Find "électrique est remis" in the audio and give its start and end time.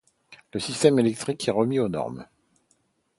0.97-1.77